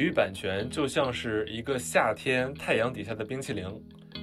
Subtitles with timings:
[0.00, 3.66] 体育版权就像是一个夏天太阳底下的冰淇淋，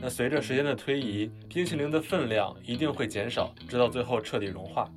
[0.02, 4.92] 那随着时间的推移，冰淇淋的分量一定会减少，直到最后彻底融化。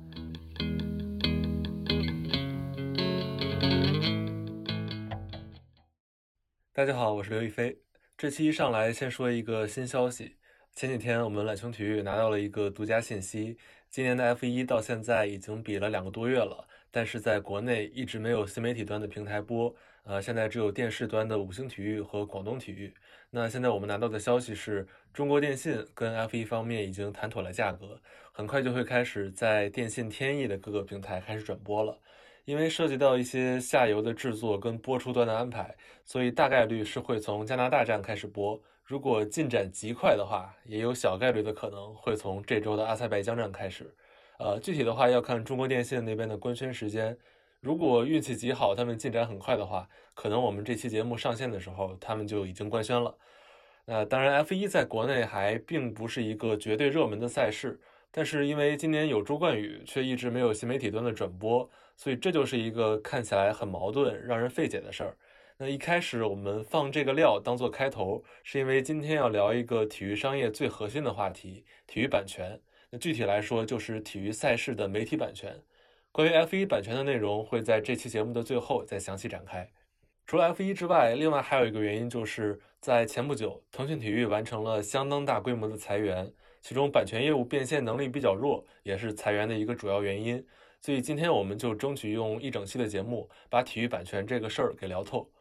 [6.73, 7.77] 大家好，我是刘亦菲。
[8.17, 10.35] 这期一上来先说一个新消息，
[10.73, 13.55] 前几天我们懒熊体育拿到了一个独家信息，
[13.91, 16.67] 今年的 F 一到现在已经比了两个多月了。
[16.89, 19.73] 但是在国内一直没有新媒体端的平台播，
[20.03, 22.93] 呃，现在只有电视端的五星体育和广东体育。
[23.29, 27.99] 那现在我们拿到的消息是，中国电信跟 F1 方面已经谈妥了价格，
[28.31, 31.97] 很快就会开始在电信天翼的各个平台开始转播了。
[32.45, 35.73] 因为涉及到一些下游的制作跟播出端的安排，
[36.03, 38.59] 所以大概率是会从加拿大站开始播。
[38.83, 43.93] 如果进展极快的话，也有小概率的可能会从这周的阿塞拜疆站开始。
[44.39, 47.15] 呃，具体的话要看中国电信那边的官宣时间。
[47.61, 53.15] 如果运气极好，他们进展很快的话，可能我们这期节目上线的时候，他们就已经官宣了。
[53.85, 65.15] 那当然，F1 在国内还并不是一个绝对热门的赛事，但是因为今年有周冠宇，却一直没有新媒体端的转播，所以这就是一个看起来很矛盾、让人费解的事儿。
[65.57, 72.59] 那一开始我们放这个料当做开头，是因为今天要聊一个体育商业最核心的话题——体育版权。
[72.89, 75.61] 那具体来说，就是体育赛事的媒体版权。
[76.13, 79.71] 关于 F1 版权的内容，会在这期节目的最后再详细展开。
[80.25, 86.29] 除了 F1 之外，另外还有一个原因，就是在前不久，腾讯体育完成了相当大规模的裁员，
[86.61, 90.45] 其中版权业务变现能力比较弱，也是裁员的一个主要原因。
[90.81, 95.31] 所以今天我们就争取用一整期的节目，把体育版权这个事儿给聊透。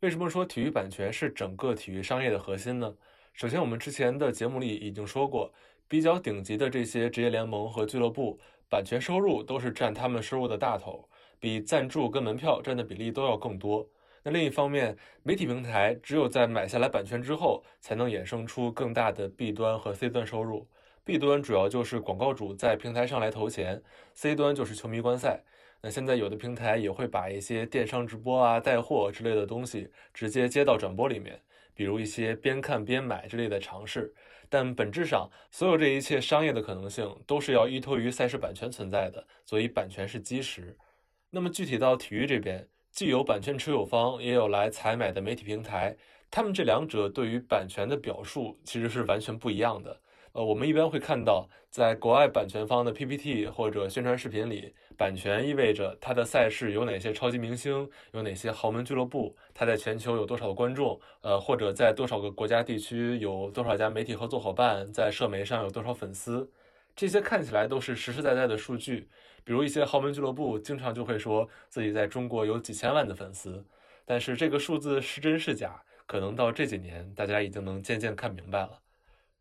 [0.00, 2.94] 为什么说体育版权是整个体育商业的核心呢？
[3.32, 5.50] 首先，我们之前的节目里已经说过。
[5.88, 8.38] 比较顶级的这些职业联盟和俱乐部，
[8.70, 11.08] 版权收入都是占他们收入的大头，
[11.40, 13.84] 比赞助跟门票占的比例都要更多。
[14.22, 20.68] 那另一方面，媒体平台只有在买下来版权之后，才能衍生出更大的 B 端和 C 端收入。
[21.02, 23.82] B 端主要就是广告主在平台上来投钱
[24.14, 25.42] ，C 端就是球迷观赛。
[25.82, 31.40] 那现在有的平台也会把一些电商直播啊、带货之类的东西直接接到转播里面，
[31.74, 34.14] 比如一些边看边买之类的尝试。
[34.50, 40.76] 但本质上，所有这一切商业的可能性都是要依托于赛事版权存在的，所以版权是基石。
[41.30, 45.96] 那么具体到体育这边，既有版权持有方，也有来采买的媒体平台，
[46.28, 50.00] 他们这两者对于版权的表述其实是完全不一样的。
[50.32, 66.48] 呃，我们一般会看到，在国外版权方的 PPT 或者宣传视频里，版权意味着它的赛事有哪些超级明星，有哪些豪门俱乐部，它在全球有多少观众，呃，或者在多少个国家地区有多少家媒体合作伙伴，在社媒上有多少粉丝，
[66.94, 69.08] 这些看起来都是实实在在的数据。
[69.42, 73.66] 比如一些豪门俱乐部经常就会说自己在中国有几千万的粉丝，
[74.04, 78.78] 但是这个数字是真是假，可能到这几年大家已经能渐渐看明白了。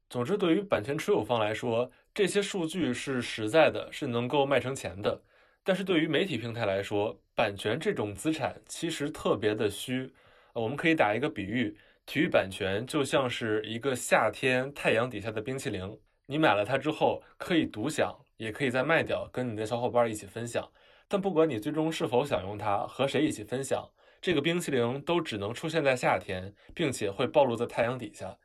[0.09, 5.21] 总之，对于版权持有方来说，这些数据是实在的，是能够卖成钱的。
[5.63, 10.11] 但是对于媒体平台来说，版权这种资产其实特别的虚。
[10.53, 11.77] 我们可以打一个比喻，
[12.07, 15.95] 体育版权就像是一个夏天太阳底下的冰淇淋，
[16.25, 20.67] 你买了它之后可以独享，也可以再卖掉，跟你的小伙伴一起分享。
[21.07, 23.87] 但不管你最终是否享用它，和谁一起分享，
[24.19, 28.35] 这个冰淇淋都只能出现在夏天，并且会暴露在太阳底下。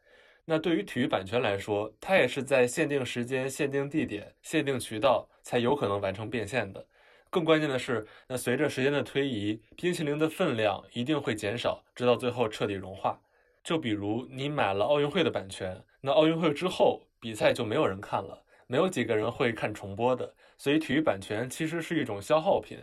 [0.47, 6.87] 那对于体育版权来说，它也是在限定时间、限定地点、限定渠道才有可能完成变现的。
[7.31, 13.19] 更关键的是，那随着时间的推移，冰淇淋的分量一定会减少，直到最后彻底融化。
[13.63, 20.35] 就比如你买了奥运会的版权，那奥运会之后比赛就没有人看了，没有几个人会看重播的。
[20.59, 22.79] 所以体育版权其实是一种消耗品。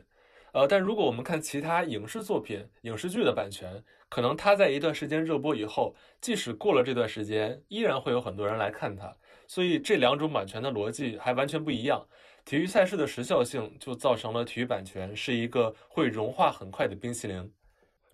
[0.53, 9.15] 呃，但如果我们看其他影视作品、影视剧的版权，可能它在一段时间热播以后，即使过了这段时间，依然会有很多人来看它。
[9.47, 12.05] 所以这两种版权的逻辑还完全不一样。
[12.43, 17.51] 体育赛事的时效性就造成了体育版权是一个会融化很快的冰淇淋。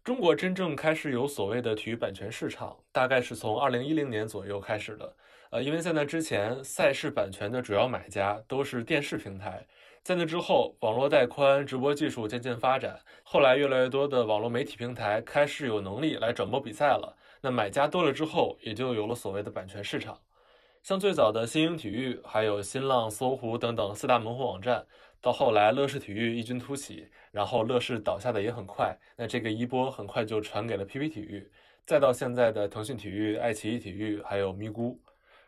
[0.04, 5.16] 中国真正开始有所谓的体育版权市场，大概是从二零一零年左右开始的。
[5.50, 9.66] 呃，因为在那之前，赛事版权的主要买家都是电视平台。
[10.08, 17.14] 在那之后，网络带宽、直播技术渐渐发展，后来越来越多的网络媒体平台开始有能力来转播比赛了。
[17.42, 20.18] 那买家多了之后，也就有了所谓的版权市场。
[20.82, 24.86] 像最早的新兴体育，还有新浪、搜狐等等四大门户网站，
[25.20, 31.46] 到后来乐视体育异军突起，然后乐视倒下的也很快，那这个衣钵很快就传给了 PP 体育，
[31.86, 34.96] 再到现在的腾讯体育、爱奇艺体育，还有咪咕。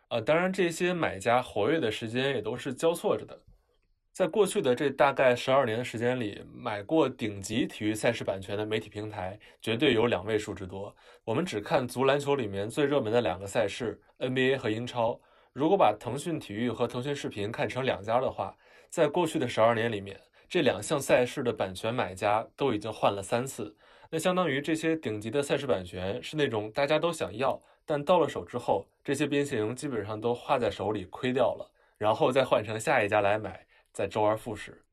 [0.09, 3.39] 呃，当然这些买家活跃的时间也都是交错着的。
[4.11, 10.93] 在过去的这大概十二年的时间里，买过顶级体育赛事版权的媒体平台绝对有两位数之多。
[11.23, 15.19] 我们只看足篮球里面最热门的两个赛事 NBA 和英超。
[15.53, 18.55] 如果把腾讯体育和腾讯视频看成两家的话，
[18.89, 20.19] 在过去的十二年里面，
[20.49, 23.75] 这两项赛事的版权买家都已经换了三次。
[24.09, 33.65] 那相当于这些顶级的赛事版权是那种大家都想要，但到了手之后，这些边形基本上都画在手里亏掉了，然后再换成下一家来买。
[33.91, 34.83] 在周而复始，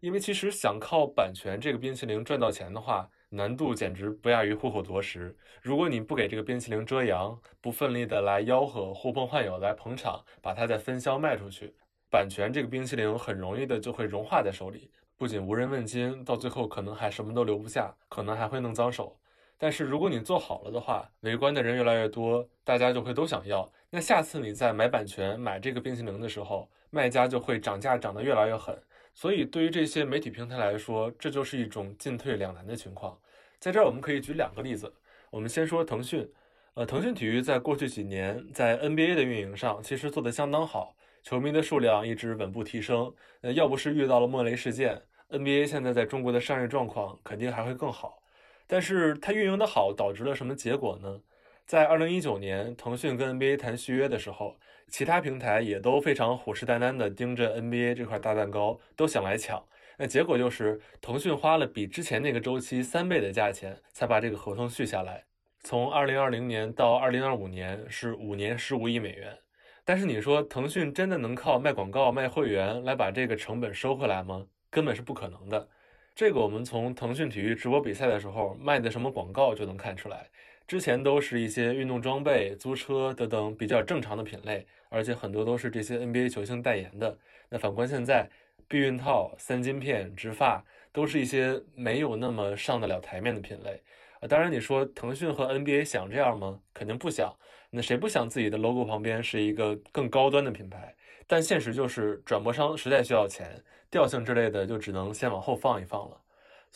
[0.00, 5.36] 因为其实想靠版权这个冰淇淋赚到钱的话，难度简直不亚于户口夺食。
[5.60, 11.74] 如果你不给这个冰淇淋遮阳，不奋力的来吆喝、呼朋唤友来捧场，把它再分销卖出去，
[12.10, 19.18] 版权这个冰淇淋很容易的就会融化在手里，不仅无人问津，到最后可能还什么都留不下，可能还会弄脏手。
[19.58, 23.70] 但是如果你做好了的话，围观的人越来越多，大家就会都想要。
[23.88, 28.74] 那下次你在买版权、买这个冰淇淋的时候，卖家就会涨价涨得越来越狠。
[29.12, 33.18] 所以对于这些媒体平台来说，这就是一种进退两难的情况。
[33.58, 34.92] 在这儿我们可以举两个例子。
[35.30, 36.26] 我们先说腾讯，
[36.74, 43.12] 呃，腾讯体育在过去几年在 NBA 的运营上其实做得相当好，球迷的数量一直稳步提升。
[43.42, 48.22] 呃，要不是遇到了莫雷事件，NBA 现在在中国的商业状况肯定还会更好。
[48.66, 51.20] 但是它运营的好，导致了什么结果呢？
[51.66, 59.60] 在二零一九年，腾讯跟 NBA 谈续约的时候，其他平台也都非常虎视眈眈地盯着 NBA 这块大蛋糕，都想来抢。
[59.98, 65.24] 那结果就是，腾讯花了比之前那个周期三倍的价钱，才把这个合同续下来。
[65.64, 69.36] 从二零二零年到二零二五年是五年十五亿美元。
[69.84, 74.46] 但是你说，腾讯真的能靠卖广告、卖会员来把这个成本收回来吗？
[74.70, 75.68] 根本是不可能的。
[76.14, 80.28] 这个我们从腾讯体育直播比赛的时候卖的什么广告就能看出来。
[80.66, 87.16] 之前都是一些运动装备、租车等等比较正常的品类，而且很多都是这些 NBA 球星代言的。
[87.48, 88.28] 那反观现在，
[88.66, 93.80] 避孕套、三金片、植发都是一些没有那么上得了台面的品类。
[94.20, 96.60] 啊，当然你说腾讯和 NBA 想这样吗？
[96.74, 97.32] 肯定不想。
[97.70, 100.96] 那谁不想自己的 logo 旁边是一个更高端的品牌？
[101.28, 103.62] 但现实就是转播商实在需要钱。
[103.88, 106.20] 调性之类的就只能先往后放一放了。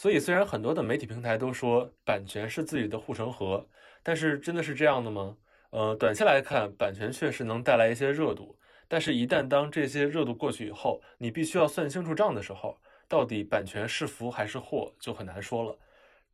[0.00, 3.68] 所以，虽然很多的媒体平台都说版权是自己的护城河，
[4.02, 5.36] 但是真的是这样的吗？
[5.72, 8.58] 呃，短期来看，版权确实能带来一些热度，
[8.88, 15.78] 但是，一旦当这些热度过去以后，你必须要算清楚账的时候，到底版权是福还是祸，就很难说了。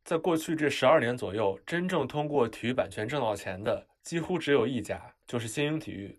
[0.05, 6.17] 在过去这十二年左右，真正通过体育版权挣到钱的，几乎只有一家，就是新英体育。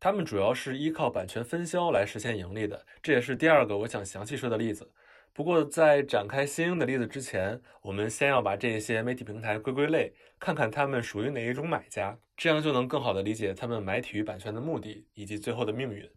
[0.00, 4.90] 他们主要是依靠版权分销来实现盈利的，这也是第二个我想详细说的例子。
[5.38, 16.10] 不过，在展开新英的例子之前，我们先要把这些媒体平台归归类，看看他们属于哪一种买家，这样就能更好的理解他们买体育版权的目的以及最后的命运。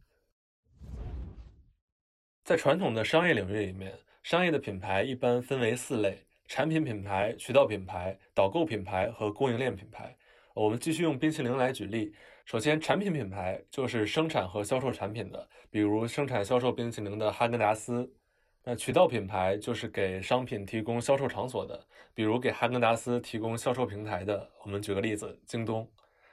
[2.44, 10.18] 在传统的商业领域里面，商业的品牌一般分为四类：产品品牌、渠道品牌、导购品牌和供应链品牌。
[10.56, 12.12] 我们继续用冰淇淋来举例。
[12.44, 18.12] 首先，产品品牌就是生产和销售产品的，比如生产销售冰淇淋的哈根达斯。
[18.64, 24.48] 那渠道品牌就是给商品提供销售场所的，比如给哈根达斯提供销售平台的。
[24.64, 25.88] 我们举个例子，京东。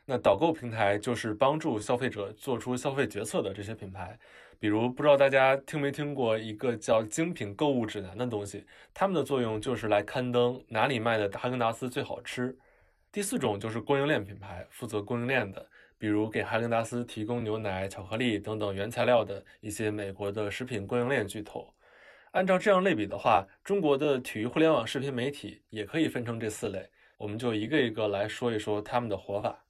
[0.05, 4.19] 那导购平台就是帮助消费者做出消费决策的这些品牌，
[4.59, 12.57] 比如不知道大家听没听过一个叫精品购物指南的东西，他们的作用就是来刊登哪里卖的哈根达斯最好吃。
[13.11, 15.67] 第四种就是供应链品牌，负责供应链的。
[15.99, 21.67] 比如给哈根达斯提供牛奶、巧克力等等原材料的一些美国的食品供应链巨头。
[22.33, 29.65] 按照这样类比的话，中国的体育互联网视频媒体也可以分成这四类，我们就一个一个来说一说他们的活法。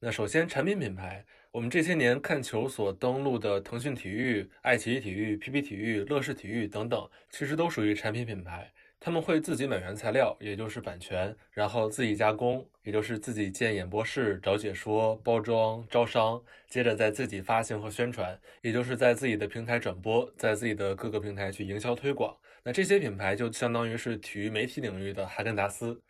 [0.00, 8.72] 那首先，产品品牌，我们这些年看球所登录的腾讯体育、爱奇艺体育、PP 体育、乐视体育等等，其实都属于产品品牌。
[9.04, 22.32] 他们会自己买原材料，也就是版权，然后自己加工，也就是自己建演播室、找解说、包装、招商，接着在自己发行和宣传，也就是在自己的平台转播，在自己的各个平台去营销推广。
[22.62, 26.00] 那这些品牌就相当于是体育媒体领域的哈根达斯。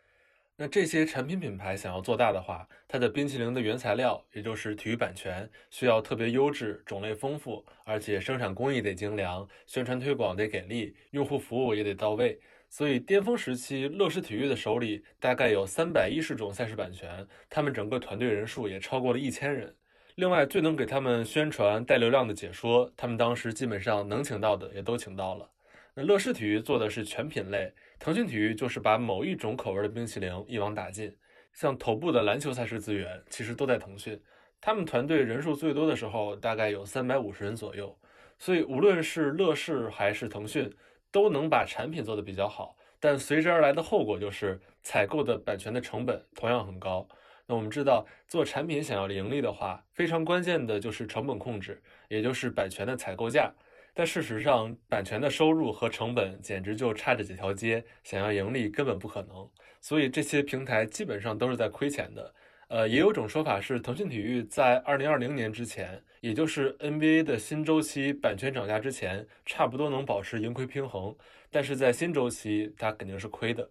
[0.55, 12.39] 那这些产品品牌想要做大的话，它的冰淇淋的原材料，也就是体育版权，需要特别优质、种类丰富，而且生产工艺得精良，宣传推广得给力，用户服务也得到位。
[12.75, 19.75] 所以，巅峰时期，乐视体育的手里大概有三百一十种赛事版权，他们整个团队人数也超过了一千人。
[20.15, 25.47] 另外，最能给他们宣传、带流量的解说，他们当时基本上能请到的也都请到了。
[25.93, 31.15] 那乐视体育做的是全品类，腾讯体育就是把某一种口味的冰淇淋一网打尽。
[31.53, 34.19] 像头部的篮球赛事资源，其实都在腾讯。
[34.59, 37.95] 他们团队人数最多的时候，大概有三百五十人左右。
[38.39, 40.73] 所以无论是乐视还是腾讯，
[41.13, 42.75] 都能把产品做得比较好。
[42.99, 47.07] 但随之而来的后果就是采购的版权的成本同样很高。
[47.45, 53.53] 那我们知道，做产品想要盈利的话，非常关键的就是成本控制，也就是版权的采购价。
[53.93, 59.47] 但事实上，版权的收入和成本简直就差着几条街，想要盈利根本不可能。
[59.81, 62.33] 所以这些平台基本上都是在亏钱的。
[62.73, 71.15] 呃，也有种说法是，腾讯体育在二零二零年之前，也就是 NBA 的新周期版权涨价之前，差不多能保持盈亏平衡。
[71.51, 73.69] 但是在新周期，它肯定是亏的。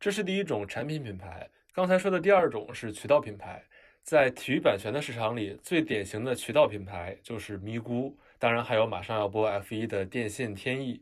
[0.00, 1.48] 这是第一种产品品牌。
[1.72, 3.62] 刚才说的第二种是渠道品牌。
[4.02, 8.12] 在体育版权的市场里，最典型的渠道品牌就是咪咕。
[8.40, 11.00] 当然，还有马上要播 F1 的电信天翼，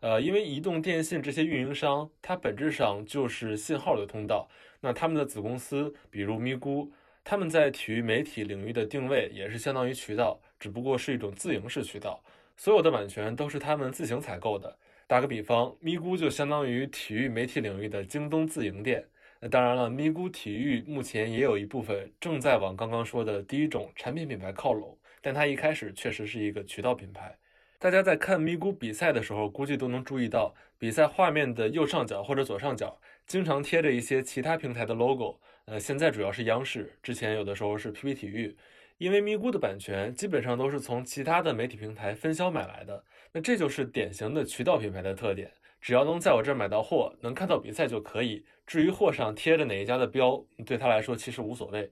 [0.00, 4.46] 呃，因为移动、电信这些运营商，它本质上就是信号的通道。
[4.82, 6.90] 那他们的子公司，比如咪咕，
[7.24, 12.22] 他们在体育媒体领域的定位也是相当于渠道，只不过是一种自营式渠道，
[12.56, 14.76] 所有的版权都是他们自行采购的。
[15.06, 19.06] 打个比方，咪咕就相当于体育媒体领域的京东自营店。
[19.40, 24.98] 那当然了，咪咕体育目前也有一部分正在往刚刚说的第一种产品品牌靠拢。
[25.20, 27.38] 但它一开始确实是一个渠道品牌。
[27.82, 32.96] 大家在看咪咕比赛的时候，估计都能注意到，比赛画面的右上角或者左上角
[33.26, 35.40] 经常贴着一些其他平台的 logo。
[35.64, 38.56] 呃，现在主要是央视，之前有的时候是 PP 体育。
[38.98, 45.50] 因为咪咕的版权基本上都是从其他的媒体平台分销买来的，那这就是典型的渠道品牌的特点。
[45.80, 48.44] 只要能在我这儿买到货，能看到比赛就可以。
[48.64, 51.90] 至于货上贴着哪一家的标，对他来说其实无所谓。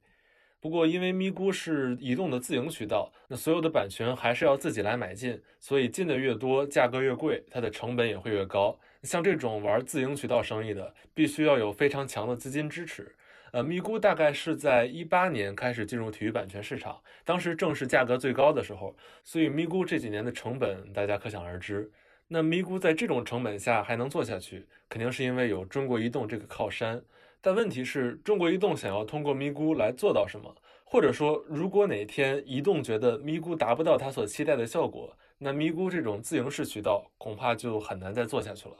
[0.61, 8.79] 不过，因为咪咕是移动的自营渠道，那所有的版权还是要自己来买进，所以进的越多，价格越贵，它的成本也会越高。
[9.01, 13.15] 像这种玩自营渠道生意的，必须要有非常强的资金支持。
[13.51, 21.89] 呃，咪咕大概是在一八年开始进入体育版权市场，当时正是价格最高的时候，所以咪咕这几年的成本大家可想而知。
[22.27, 27.01] 那咪咕在这种成本下还能做下去，肯定是因为有中国移动这个靠山。
[27.41, 30.55] 但问题是中国移动想要通过咪咕来做到什么？
[30.83, 38.75] 或者说，如果哪天移动觉得咪咕达不到他所期待的效果，那咪咕这种自营式渠道恐怕就很难再做下去了。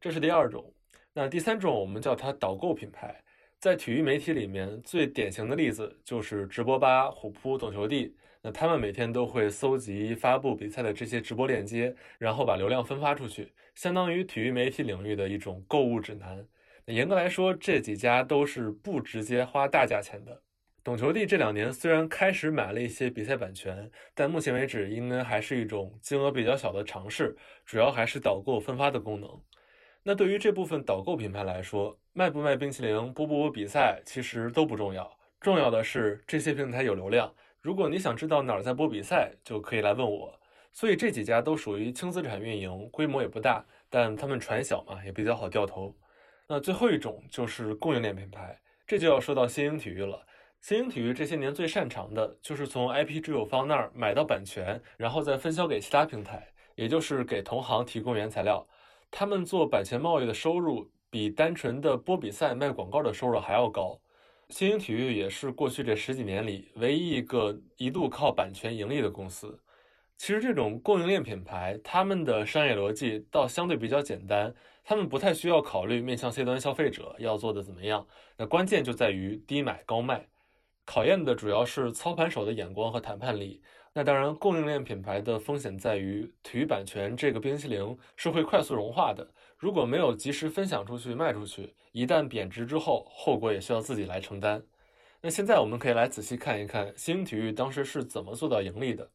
[0.00, 0.72] 这是第二种。
[1.12, 3.22] 那第三种，我们叫它导购品牌。
[3.58, 8.14] 在体育媒体里面，最典型的例子就是直播吧、虎扑、懂球帝。
[8.42, 16.44] 那他们每天都会搜集发布比赛的这些直播链接，然后把流量分发出去，相当于体育媒体领域的一种购物指南。
[16.86, 20.42] 严格来说，这几家都是不直接花大价钱的。
[20.82, 29.30] 懂球帝这两年虽然开始买了一些比赛版权，但目前为止应该还是一种金额比较小的尝试，主要还是导购分发的功能。
[30.02, 37.32] 那对于这部分导购品牌来说，卖不卖冰淇淋、播不播比赛其实都不重要，重要的是这些平台有流量。
[37.60, 40.36] 如果你想知道哪儿在播比赛，就可以来问我。
[40.72, 45.94] 所以这几家都属于轻资产运营，规模也不大，但他们船小嘛，也比较好掉头。
[46.54, 50.22] 那最后一种就是供应链品牌，这就要说到新兴体育了。
[50.60, 58.68] 新兴体育这些年最擅长的就是从 IP 持有方那儿买到版权，然后再分销给其他平台，也就是给同行提供原材料。
[59.10, 63.98] 他们做版权贸易的收入比单纯的播比赛卖广告的收入还要高。
[64.50, 69.58] 新兴体育也是过去这十几年里唯一一个一度靠版权盈利的公司。
[70.18, 74.54] 其实这种供应链品牌，他们的商业逻辑倒相对比较简单。
[74.84, 80.26] 他们不太需要考虑面向 C 端消费者要做的怎么样，那关键就在于低买高卖，
[80.84, 83.62] 考验的主要是操盘手的眼光和谈判力。
[83.94, 94.62] 那当然，供应链品牌的风险在于体育版权这个冰淇淋是会快速融化的，如果没有及时分享出去卖出去，一旦贬值之后，后果也需要自己来承担。
[95.20, 99.08] 那现在我们可以来仔细看一看新体育当时是怎么做到盈利的。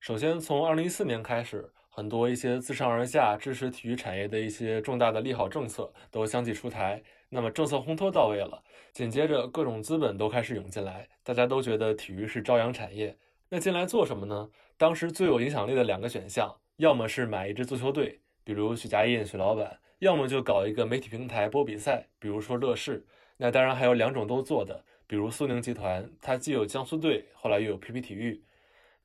[0.00, 1.72] 首先，从2014年开始。
[1.96, 13.16] 很多一些自上而下支持体育产业的一些重大的利好政策都相继出台，那么政策烘托到位了，紧接着各种资本都开始涌进来，大家都觉得体育是朝阳产业。
[13.48, 14.50] 那进来做什么呢？
[14.76, 23.06] 当时最有影响力的两个选项，要么是买一支足球队，比如许家印许老板，要么就搞一个媒体平台播比赛，比如说乐视。
[23.36, 28.42] 那当然还有两种都做的，比如苏宁集团，它既有江苏队，后来又有 PP 体育。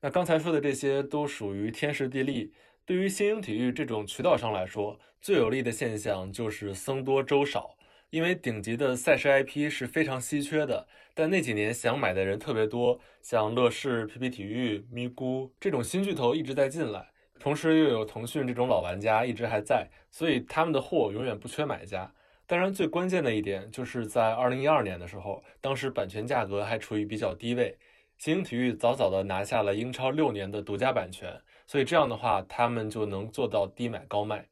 [0.00, 2.52] 那刚才说的这些都属于天时地利。
[2.84, 7.76] 对于新兴体育这种渠道商来说，最有利的现象就是僧多粥少，
[8.10, 10.88] 因为顶级的赛事 IP 是非常稀缺的。
[11.14, 22.12] 但那几年想买的人特别多，像乐视、PP 体育、咪咕这种新巨头一直在进来，同时又有腾讯这种老玩家一直还在，所以他们的货永远不缺买家。
[22.46, 27.78] 当然，最关键的一点就是在2012年的时候，当时版权价格还处于比较低位，
[28.18, 31.40] 新兴体育早早的拿下了英超六年的独家版权。
[31.70, 34.44] 所以这样的话，他们就能做到低买高卖。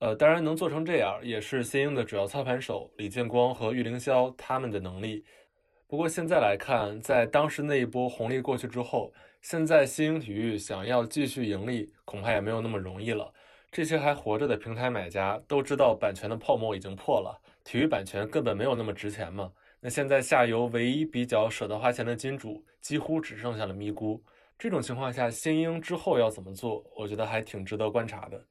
[0.00, 5.24] 呃，当然能做成这样，也是新英的主要操盘手李建光和玉凌霄他们的能力。
[5.86, 13.32] 不过现在来看，在当时那一波红利过去之后，现在新英体育想要继续盈利，恐怕也没有那么容易了。
[13.70, 19.52] 这些还活着的平台买家都知道，版权的泡沫已经破了，体育版权根本没有那么值钱嘛。
[19.78, 24.20] 那现在下游唯一比较舍得花钱的金主，几乎只剩下了咪咕。
[24.62, 26.88] 这种情况下，新英之后要怎么做？
[26.94, 28.46] 我觉得还挺值得观察的。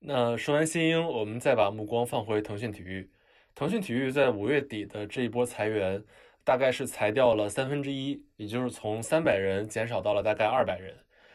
[0.00, 3.08] 那说完新英，我们再把目光放回腾讯体育。
[3.54, 6.02] 腾讯体育在五月底的这一波裁员，
[6.42, 10.92] 大概是裁掉了三分之一，也就是从三百人减少到了大概二百人。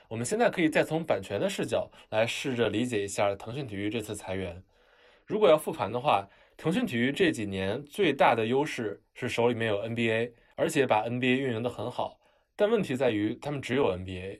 [0.09, 4.61] 我们现在可以再从版权的视角来试着理解一下腾讯体育这次裁员。
[5.25, 12.19] 如果要复盘的话，腾讯体育这几年最大的优势是手里面有 NBA，而且把 NBA 运营得很好。
[12.63, 14.39] 但问题在于他们只有 NBA。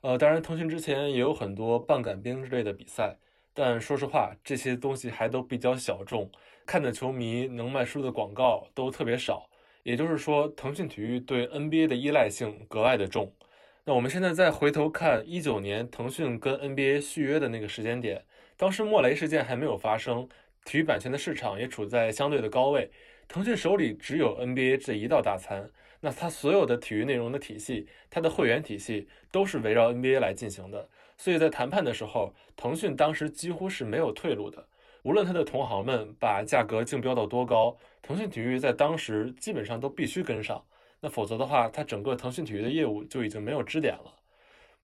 [0.00, 3.16] 呃，当然腾讯之前也有很多半杆兵之类的比赛。
[3.54, 6.28] 但说实话，这些东西还都比较小众，
[6.66, 9.48] 看的球迷能卖出的广告都特别少。
[9.84, 13.32] 也就是说，腾讯体育对 NBA 的依赖性格外的重。
[13.84, 18.24] 那我们现在再回头看一九年腾讯跟 NBA 续约的那个时间点，
[18.56, 20.28] 当时莫雷事件还没有发生，
[20.64, 22.90] 体育版权的市场也处在相对的高位，
[23.28, 30.88] 腾讯手里只有 NBA 这一道大餐，那它所有的体育内容的体系，它的会员体系都是围绕 NBA 来进行的。
[31.16, 34.66] 所以在谈判的时候，腾讯当时几乎是没有退路的。
[35.02, 40.62] 无论他的同行们把价格竞标到多高，腾讯体育在当时基本上都必须跟上。
[41.00, 44.14] 那否则的话，它整个腾讯体育的业务就已经没有支点了。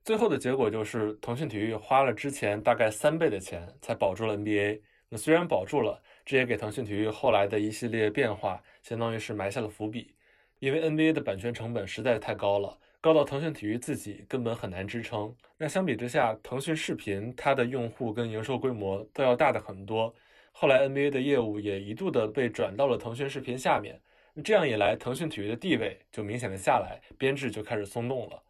[0.04, 4.80] 最后的结果就是，腾讯体育花了之前大概三倍的钱才保住了 NBA。
[5.08, 10.15] 那虽然保住了，这也给腾讯体育后来的一系列变化，相当于是埋下了伏笔。
[10.58, 12.78] 因为 NBA 的版权成本实在太高了。
[13.00, 15.32] 高到腾讯体育自己根本很难支撑。
[15.56, 20.12] 那相比之下，腾讯视频它的用户跟营收规模都要大的很多。
[20.50, 24.00] 后来 NBA 的业务也一度的被转到了腾讯视频下面。
[24.42, 28.42] 这样一来，腾讯体育的地位就明显的下来，编制就开始松动了。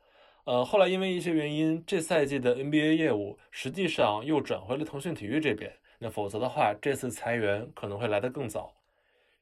[0.45, 5.73] 呃，后来因为一些原因，这赛季的 NBA 业务实际上又转回了腾讯体育这边。
[5.99, 8.75] 那否则的话，这次裁员可能会来得更早。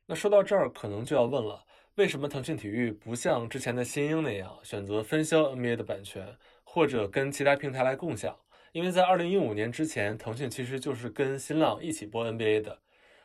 [0.06, 1.64] 那说到这儿，可能就要问了。
[1.96, 8.36] 为什么腾讯体育不像之前的新英那样选择分销 NBA 的版权，或者跟其他平台来共享？
[8.72, 12.80] 因为在二零一五年之前，腾讯其实就是跟新浪一起播 NBA 的。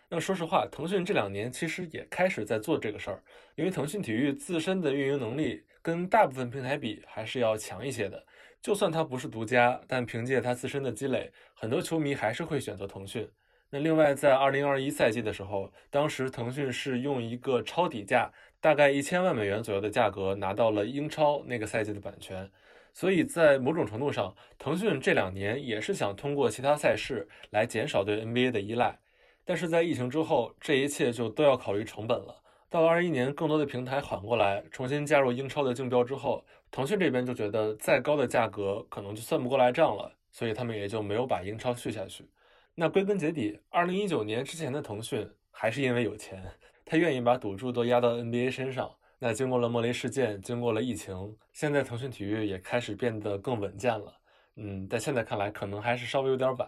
[0.07, 3.23] 那说实话，腾讯这两年其实也开始在做这个事儿，
[3.55, 8.23] 因为腾讯体育自身的运营能力跟大部分平台比还是要强一些的。
[8.61, 13.27] 就算它不是独家，但凭借它自身的积累，很多球迷还是会选择腾讯。
[13.71, 18.31] 那另外，在二零二一赛季的时候，当时腾讯是用一个超底价。
[18.61, 22.49] 大概一千万美元左右的价格拿到了英超那个赛季的版权，
[22.93, 28.99] 所以在某种程度上，腾讯这两年也是想通过其他赛事来减少对 NBA 的依赖。
[29.45, 32.43] 但是在疫情之后，这一切就都要考虑成本了。
[32.69, 42.29] 到了二一年，更多的平台缓过来，重新加入英超的竞标之后，腾讯这边就觉得再高的价格可能就算不过来账了，所以他们也就没有把英超续下去。
[42.75, 46.43] 那归根结底，二零一九年之前的腾讯还是因为有钱。
[46.89, 48.89] 他愿意把赌注都压到 NBA 身上。
[49.19, 54.11] 那经过了莫雷事件，经过了疫情，现在腾讯体育也开始变得更稳健了。
[54.55, 56.67] 嗯，但现在看来可能还是稍微有点晚。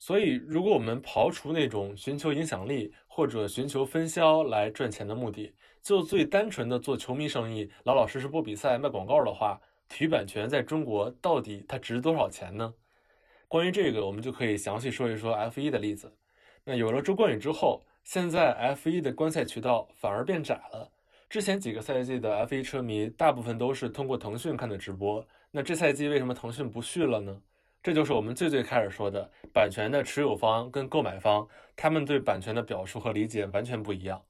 [0.00, 12.74] 所以，如果我们刨除那种寻求影响力或者寻求分销来赚钱的目的，就最单纯的做球迷生意，老老实实播比赛、卖广告的话，体育版权在中国到底它值多少钱呢？
[13.46, 16.12] 关于这个，我们就可以详细说一说 F1 的例子。
[16.64, 17.84] 那有了周冠宇之后。
[18.04, 20.90] 现在 F1 的观赛渠道反而变窄了。
[21.30, 27.40] 之前几个赛季的 F1 车迷大部分都是通过腾讯看的直播，那这赛季为什么腾讯不续了呢？
[27.82, 34.22] 这就是我们最最开始说的，版权的持有方跟购买方，他们对版权的表述和理解完全不一样。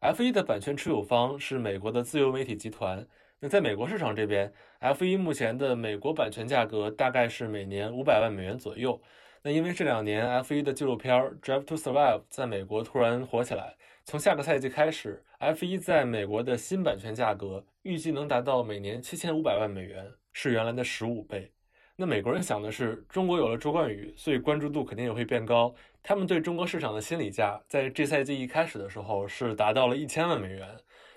[0.00, 3.06] F1 的版权持有方是美国的自由媒体集团，
[3.38, 8.98] 那在美国市场这边，F1 目前的美国版权价格大概是每年五百万美元左右。
[9.42, 13.74] 那因为这两年 F1 的纪录片《Drive to Survive》在美国突然火起来，
[14.04, 21.50] 从下个赛季开始，F1 在美国的新版权价格预计能达到每年七千五百万美元，是原来的十五倍。
[21.96, 25.74] 那美国人想的是，中国有了周冠宇，所以关注度肯定也会变高。
[26.02, 30.68] 他们对中国市场的心理价，在这赛季一开始的时候是达到了一千万美元，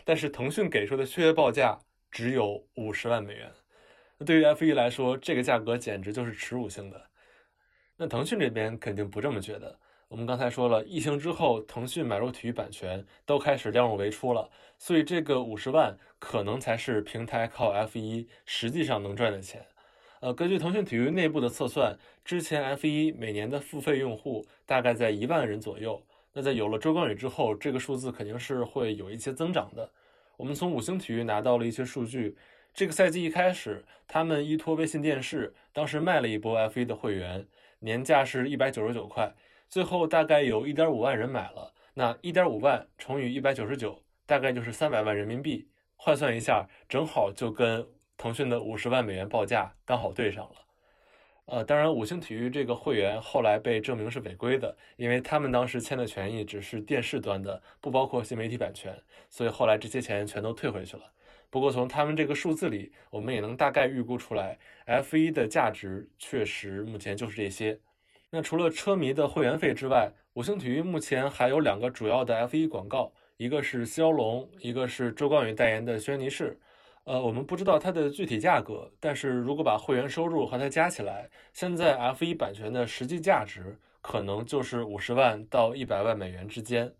[0.06, 1.78] 但是腾讯给出的续约报价
[2.10, 3.52] 只有五十万美元。
[4.18, 7.10] 那对于 F1 来说，这个价格简直就是耻辱性的。
[7.97, 9.77] 那腾讯这边肯定不这么觉得。
[10.08, 19.65] 我们刚才说了，疫情之后，腾讯买入体育版权都开始量入为出了，所以这个五十万可能才是平台靠 F 一实际上能赚的钱。
[20.19, 26.01] 呃，根据腾讯体育内部的测算，之前 F1 每年的付费用户大概在一万人左右。
[26.32, 29.91] 那在有了周冠宇之后，这个数字肯定是会有一些增长的。
[30.38, 32.38] 我们从五星体育拿到了一些数据，
[32.73, 37.45] 这个赛季一开始，他们依托微信电视，当时卖了一波 F1 的会员，
[37.84, 39.34] 年价是一百九十九块，
[39.67, 41.74] 最后大概有一点五万人买了。
[41.96, 45.67] 那一点五万乘以一百九十九，大概就是三百万人民币，
[45.98, 47.86] 换算一下，正好就跟
[48.17, 50.56] 腾讯的五十万美元报价刚好对上了。
[51.46, 58.98] 呃，当然，五星体育这个会员后来被证明是违规的，因为他们当时签的权益只是电视端的，不包括新媒体版权，
[59.30, 61.04] 所以后来这些钱全都退回去了。
[61.54, 67.78] 不过从他们这个数字里，我们也能大概预估出来，F1 的价值确实目前就是这些。
[68.32, 76.58] 那除了车迷的会员费之外，五星体育目前还有两个主要的 F1 广告，一个是肖龙，一个是周冠宇代言的轩尼诗。
[77.04, 86.92] 呃，我们不知道它的具体价格，但是如果把会员收入和它加起来，现在 F1 版权的实际价值可能就是五十万到一百万美元之间。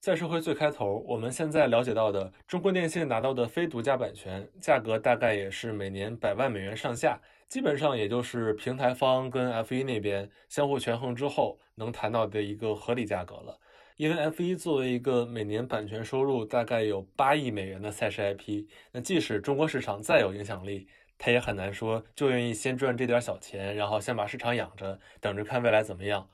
[0.00, 13.58] 在社会最开头，我们现在了解到的中国电信拿到的非独家版权价格大概也是每年百万美元上下，基本上也就是平台方跟 F1 那边相互权衡之后能谈到的一个合理价格了。
[13.98, 26.26] 因为 F1 作为一个每年版权收入大概有八亿美元的赛事 IP，那即使中国市场再有影响力，他也很难说就愿意先赚这点小钱，然后先把市场养着，等着看未来怎么样。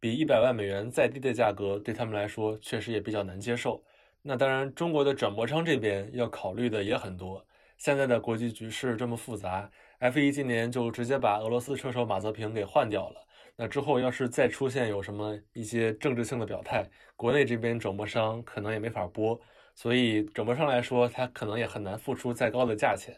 [0.00, 3.80] 比一百万美元再低的价格对他们来说确实也比较难接受。
[4.22, 7.46] 那当然，中国的转播商这边要考虑的也很多。
[7.78, 13.26] 现在的国际局势这么复杂，F1 今年就直接把俄罗斯车手马泽平给换掉了。
[13.56, 16.86] 那之后要是再出现有什么一些政治性的表态，
[17.16, 19.38] 国内这边转播商可能也没法播，
[19.74, 23.14] 所以转播商来说，他可能也很难付出再高的价钱。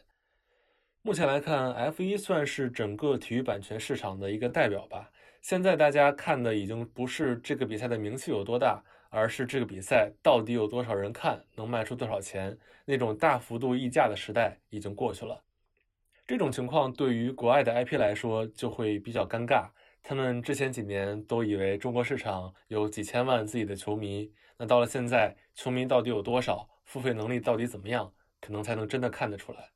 [1.03, 5.11] 目前来看，F1 算是整个体育版权市场的一个代表吧。
[5.43, 12.57] 现在大家看的已经不是这个比赛的名气有多大，而是这个比赛到底有多少人看，能卖出多少钱。
[12.85, 15.43] 那种大幅度溢价的时代已经过去了。
[16.29, 19.69] 这种情况对于国外的 IP 来说就会比较尴尬。
[20.01, 29.71] 他们之前几年都以为中国市场有几千万自己的球迷，那到了现在，球迷到底有多少，付费能力到底怎么样，可能才能真的看得出来。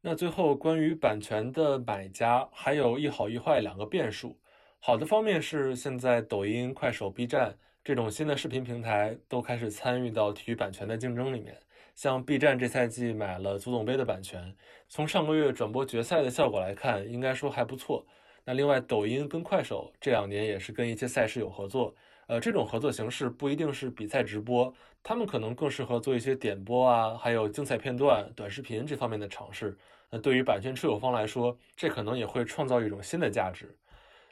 [0.00, 4.38] 那最后关于版权的买家，还有一好一坏两个变数。
[4.78, 11.56] 好的方面是，现在抖音、快手、B 站这种新的视频平台都开始参与到体育版权的竞争里面。
[11.94, 14.54] 像 B 站这赛季买了足总杯的版权，
[14.88, 18.06] 从上个月转播决赛的效果来看，应该说还不错。
[18.44, 21.92] 那另外，抖音跟快手这两年也是跟一些赛事有合作，
[22.28, 29.76] 呃，这种合作形式不一定是比赛直播，他们可能更适合做一些点播啊，还有精彩片段、短视频这方面的尝试。
[30.10, 33.74] 那对于版权持有方来说，这可能也会创造一种新的价值。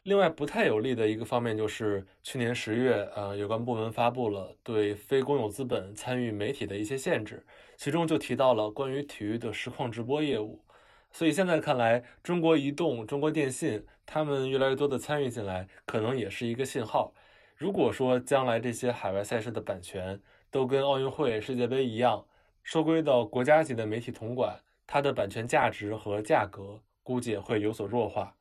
[0.04, 7.42] 另外，不太有利的一个方面就是去年十月，呃，有关部门发布了对非公有资本参与媒体的一些限制，
[7.78, 10.62] 其中就提到了关于体育的实况直播业务。
[11.10, 17.14] 所以现在看来，中国移动、中国电信他们越来越多的参与进来，可能也是一个信号。
[17.56, 22.26] 如果说将来这些海外赛事的版权都跟奥运会、世界杯一样，
[22.62, 28.36] 收归到国家级的媒体统管，它的版权价值和价格估计也会有所弱化。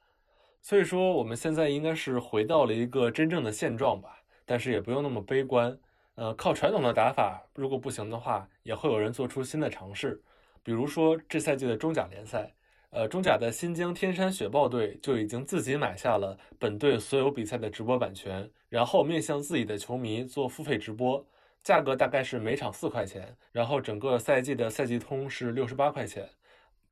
[0.63, 5.77] 所以说，我们现在应该是回到了一个真正的现状吧，但是也不用那么悲观。
[6.15, 10.23] 呃，靠传统的打法，如果不行的话，也会有人做出新的尝试，
[10.63, 12.53] 比如说这赛季的中甲联赛。
[12.91, 21.25] 呃，中甲的新疆天山雪豹队就已经自己买下了本队所有比赛的直播版权，然后面向自己的球迷做付费直播，
[21.61, 26.29] 价格大概是每场四块钱，然后整个赛季的赛季通是六十八块钱。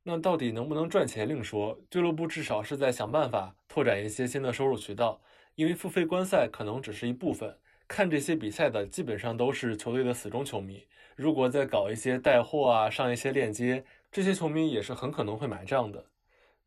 [0.03, 5.21] 那到底能不能赚钱另说，俱乐部至少是在想办法拓展一些新的收入渠道，
[5.55, 7.55] 因为付费观赛可能只是一部分，
[7.87, 13.83] 看这些比赛的基本上都是球队的死忠球迷，如果再搞一些带货啊，上一些链接。
[14.11, 16.03] 这些球迷也是很可能会买账的，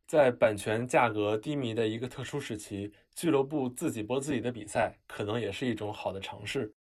[0.07, 6.73] 在版权价格低迷的一个特殊时期，俱乐部自己播自己的比赛，可能也是一种好的尝试。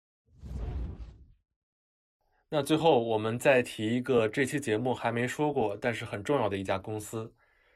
[2.56, 7.28] 那最后我们再提一个这期节目还没说过，但是很重要的一家公司。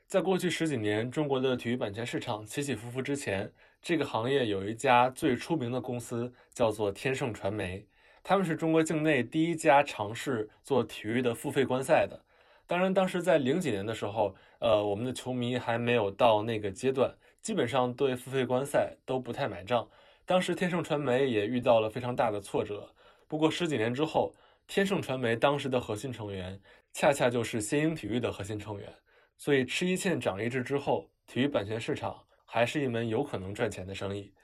[0.06, 7.84] 在过去十几年中国的体育版权市场起起伏伏之前，这个行业有一家最出名的公司叫做天盛传媒，
[8.22, 12.16] 他们是中国境内第一家尝试做体育的付费观赛的。
[12.64, 17.12] 当然，当时在零几年的时候，呃，我们的球迷还没有到那个阶段，
[17.42, 19.88] 基本上对付费观赛都不太买账。
[20.24, 22.88] 当时天盛传媒也遇到了非常大的挫折。
[23.26, 24.32] 不过十几年之后，
[24.68, 26.60] 天盛传媒当时的核心成员
[26.92, 28.94] 恰恰就是先鹰体育的核心成员，
[29.38, 34.34] 所以吃一堑长一智之后，体育版权市场还是一门有可能赚钱的生意。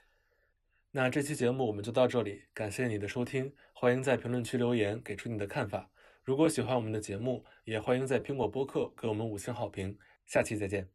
[0.89, 5.89] 那这期节目我们就到这里，感谢你的收听，欢迎在评论区留言给出你的看法。
[6.23, 9.95] 如果喜欢我们的节目，也欢迎在苹果播客给我们五星好评。
[10.25, 10.94] 下期再见。